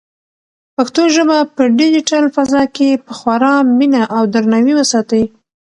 پښتو 0.75 1.01
ژبه 1.15 1.37
په 1.55 1.63
ډیجیټل 1.79 2.23
فضا 2.35 2.63
کې 2.75 2.89
په 3.05 3.11
خورا 3.19 3.53
مینه 3.77 4.03
او 4.15 4.23
درناوي 4.33 4.73
وساتئ. 4.75 5.23